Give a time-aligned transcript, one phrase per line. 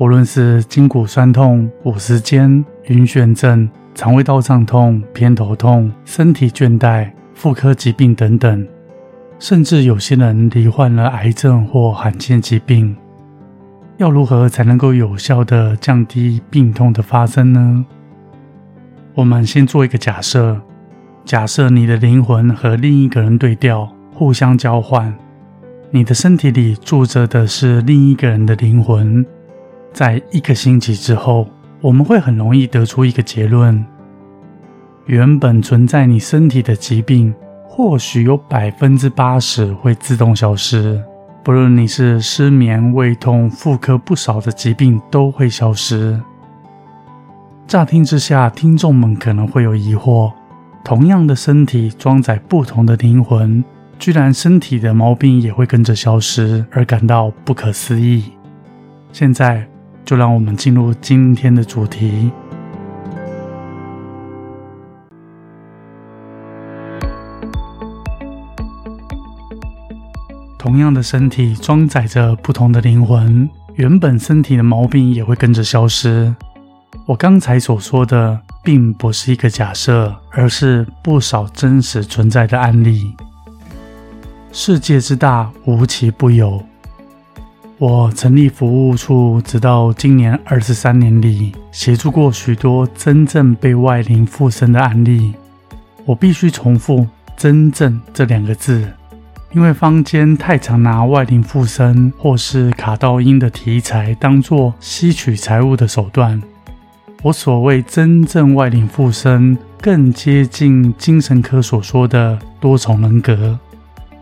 [0.00, 8.66] 无论是筋骨酸痛、五十肩、晕眩症、肠胃道胀痛、偏头痛、身体倦怠、妇科疾病等等，
[9.38, 12.96] 甚至有些人罹患了癌症或罕见疾病，
[13.98, 17.84] 要如何才能够有效的降低病痛的发生呢？
[19.12, 20.58] 我们先做一个假设：
[21.26, 25.14] 假设你的灵魂和另一个人对调，互相交换，
[25.90, 29.22] 你的身体里住着的是另一个人的灵魂。
[29.92, 31.48] 在一个星期之后，
[31.80, 33.84] 我们会很容易得出一个结论：
[35.06, 37.34] 原本存在你身体的疾病，
[37.66, 41.02] 或许有百分之八十会自动消失。
[41.42, 46.20] 不论你是失眠、胃痛、妇科，不少的疾病都会消失。
[47.66, 50.32] 乍听之下，听众们可能会有疑惑：
[50.84, 53.64] 同样的身体装载不同的灵魂，
[53.98, 58.32] 居然身体的毛病也会跟着消失，而感到不可思议。
[59.12, 59.69] 现在。
[60.10, 62.32] 就让我们进入今天的主题。
[70.58, 76.34] 同样的身体装载着不同的灵魂，原本身体的毛病也会跟着消失。
[77.06, 83.14] 我刚才所说的，并不是一个假设，而是不少真实存在的案例。
[84.50, 86.64] 世界之大，无奇不有。
[87.80, 95.32] 我成立服务处，直到今年二十三年里，协助过许多真正被外灵附身的案例。
[96.04, 97.06] 我必须重复
[97.38, 98.86] “真正”这两个字，
[99.54, 106.38] 因为坊间太常拿外灵附身或是卡道音的题材当作吸取财物的手段。
[107.22, 113.58] 我所谓真正外灵附身，更接近精神科所说的多重人格。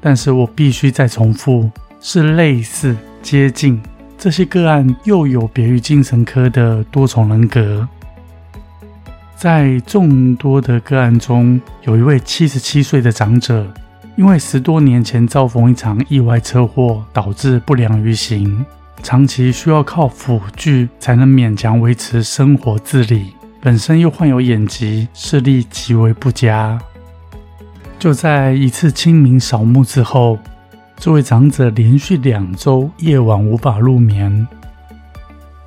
[0.00, 1.68] 但是我必须再重复，
[2.00, 2.96] 是类似。
[3.22, 3.80] 接近
[4.18, 7.88] 这些个案，又有别于精神科的多重人格。
[9.36, 13.72] 在众多的个案中，有一位七十七岁的长者，
[14.16, 18.64] 因为十多年前遭逢一场意外车祸，导致不良于行，
[19.02, 23.32] 长期需要靠辅具才能勉强维持生活自理。
[23.62, 26.78] 本身又患有眼疾，视力极为不佳。
[27.98, 30.38] 就在一次清明扫墓之后。
[31.00, 34.46] 这位长者连续两周夜晚无法入眠。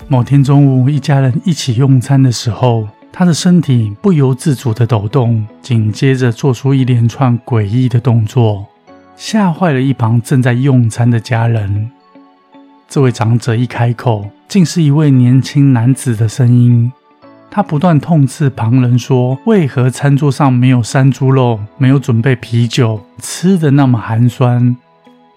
[0.07, 8.67] 某天中午，一家人一起用餐的时候，他的身体不由自主地抖动，紧接着做出一连串诡异的动作，
[9.15, 11.89] 吓坏了一旁正在用餐的家人。
[12.87, 16.91] 这位长者一开口，竟是一位年轻男子的声音。
[17.49, 24.77] 他不断痛斥旁人说：“为何餐桌上没有山猪肉，没有准备啤酒，吃的那么寒酸？”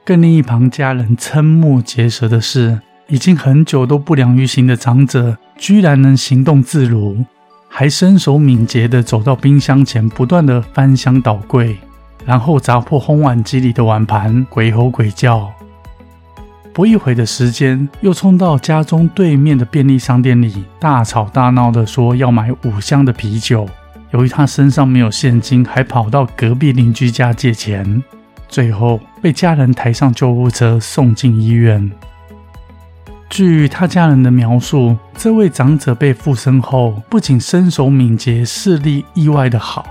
[0.06, 7.24] 更令一旁家人瞠目结舌的是，已经很久都不良于行的长者，居然能行动自如，
[7.68, 11.76] 还身手敏捷地走到冰箱前，不断地翻箱倒柜，
[12.24, 15.52] 然后砸破烘碗机里的碗盘，鬼吼鬼叫。
[16.72, 23.68] 不一会的时间，又冲到家中对面的便利商店里，大吵大闹地说要买五箱的啤酒。
[24.12, 28.04] 由于他身上没有现金，还跑到隔壁邻居家借钱。
[28.48, 31.90] 最后被家人抬上救护车送进医院。
[33.28, 39.84] 据他家人的描述，这位长者被附身后，不仅身手敏捷、视力意外的好，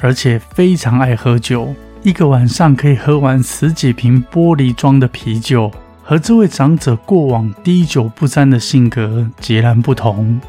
[0.00, 5.70] 而且非常爱喝酒，一个晚上可以喝完十几瓶玻璃装的啤酒，
[6.02, 10.40] 和这位长者过往滴酒不沾的性格截然不同。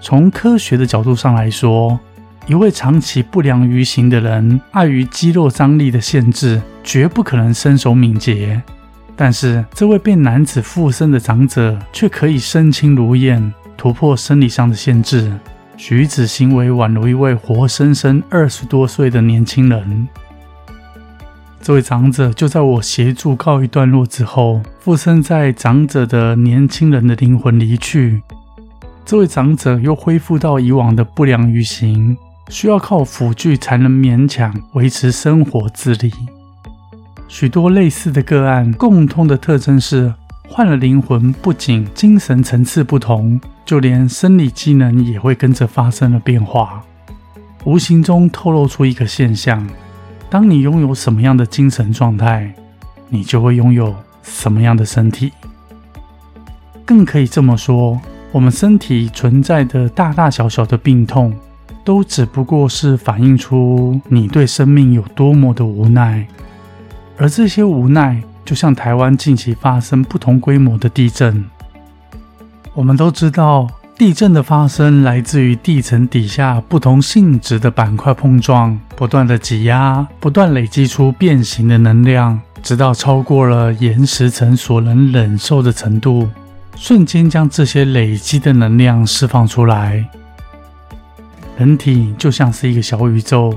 [0.00, 1.98] 从科学的角度上来说，
[2.46, 8.60] 一位长期不良于行的人，碍于肌肉张力的限制，绝不可能身手敏捷。
[9.14, 15.32] 但是，这位被男子附身的长者却可以身轻如燕，突破生理上的限制，
[15.76, 20.08] 举止行为宛如一位活生生二十多岁的年轻人。
[21.60, 28.20] 这位长者就在我协助告一段落之后，附身在长者的年轻人的灵魂离去。
[29.04, 32.16] 这位长者又恢复到以往的不良于行。
[32.48, 36.12] 需要靠辅具才能勉强维持生活自理。
[37.28, 40.12] 许多类似的个案，共通的特征是，
[40.48, 46.82] 换了灵魂不仅精神层次不同，就连生理机能也会跟着发生了变化，
[47.64, 49.66] 无形中透露出一个现象：
[50.28, 52.54] 当你拥有什么样的精神状态，
[53.08, 55.32] 你就会拥有什么样的身体。
[56.84, 57.98] 更可以这么说，
[58.30, 61.32] 我们身体存在的大大小小的病痛，
[61.84, 66.26] 都只不过是反映出你对生命有多么的无奈。
[67.16, 71.44] 而这些无奈，就像台湾近期发生不同规模的地震。
[72.74, 73.68] 我们都知道，
[73.98, 86.28] 地震的发生来自于地层底下不同性质的板块碰撞，不断的挤压，不断累积出变形的能量，直到超过了岩石层所能忍受的程度，
[86.74, 90.08] 瞬间将这些累积的能量释放出来。
[91.58, 93.54] 人体就像是一个小宇宙，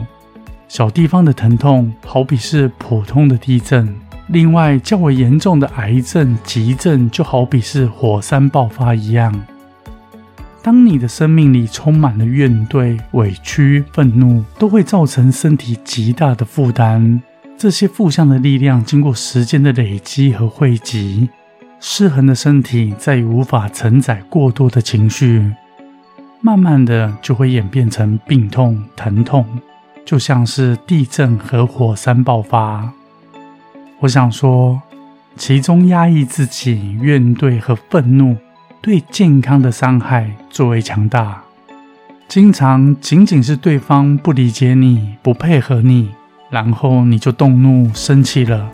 [0.68, 3.96] 小地方的疼痛好比是普通的地震。
[4.28, 9.46] 另外，较为严重的癌症、急症，就好比是火山爆发一样。
[10.62, 17.22] 当你的生命里充满了怨怼、委屈、愤怒，都会造成身体极大的负担。
[17.56, 21.30] 这些负向的力量经过时间的累积和汇集，
[21.80, 25.54] 失衡的身体再也无法承载过多的情绪，
[26.46, 29.44] 慢慢的就会演变成病痛、疼痛，
[30.06, 32.88] 就像是地震和火山爆发。
[34.02, 34.80] 我想说，
[35.36, 38.38] 其中压抑自己怨怼和愤怒
[38.80, 41.42] 对健康的伤害最为强大。
[42.28, 46.12] 经常仅仅是对方不理解你、不配合你，
[46.52, 48.70] 然后你就动怒生气了。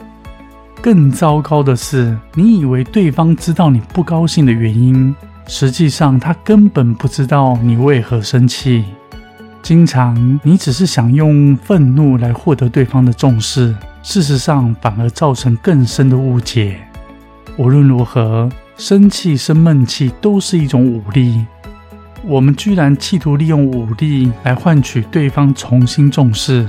[0.82, 5.16] 更糟糕的是，你以为对方知道你不高兴的原因，
[5.48, 8.86] 实际上他根本不知道你为何生气。
[9.62, 13.76] 经常你只是想用愤怒来获得对方的重视。
[14.04, 16.80] 事实上，反而造成更深的误解。
[17.58, 21.46] 无论如何，生气、生闷气都是一种武力。
[22.24, 26.68] 我们居然企图利用武力来换取对方重新重视，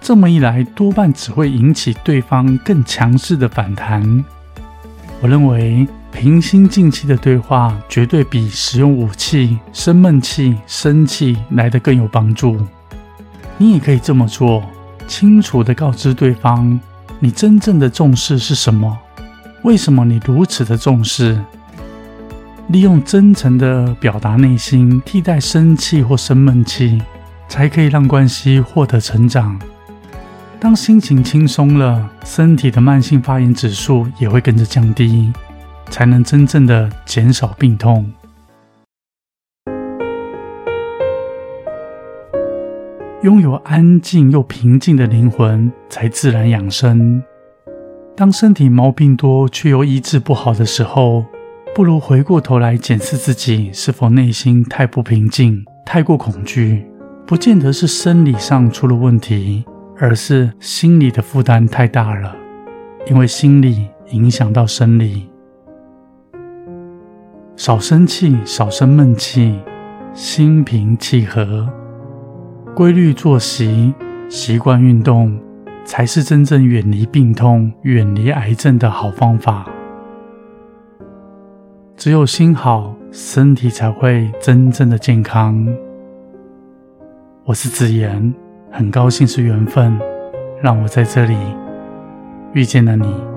[0.00, 4.24] 这么一来，多半只会引起对方更强势的反弹。
[5.20, 12.58] 我认为，平心静气的对话绝对比使用武器、生闷气、生气来得更有帮助。
[13.56, 14.62] 你也可以这么做。
[15.06, 16.78] 清楚地告知对方，
[17.18, 18.96] 你真正的重视是什么？
[19.64, 21.40] 为什么你如此的重视？
[22.68, 27.02] 利用真诚的表达内心，替代生气或生闷气，
[27.48, 29.58] 才可以让关系获得成长。
[30.60, 35.32] 当心情轻松了，身体的慢性发炎指数也会跟着降低，
[35.90, 38.10] 才能真正的减少病痛。
[43.22, 47.22] 拥有安静又平静的灵魂，才自然养生。
[48.16, 51.26] 当身体毛病多却又医治不好的时候，
[51.74, 56.86] 不如回过头来检视自己是否内心太不平静、太过恐惧。
[57.26, 59.64] 不见得是生理上出了问题，
[59.98, 62.34] 而是心理的负担太大了。
[63.06, 65.29] 因为心理影响到生理，
[67.60, 69.60] 少生气，少生闷气，
[70.14, 71.68] 心平气和。
[72.74, 73.92] 规律作息、
[74.30, 75.38] 习惯运动，
[75.84, 79.68] 才是真正远离病痛、远离癌症的好方法。
[81.98, 85.68] 只有心好，身体才会真正的健康。
[87.44, 88.32] 我是子言，
[88.70, 90.00] 很高兴是缘分，
[90.62, 91.36] 让我在这里
[92.54, 93.29] 遇见了你。